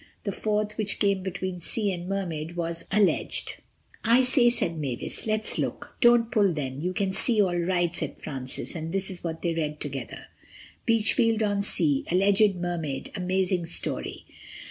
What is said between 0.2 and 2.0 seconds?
The fourth which came between Sea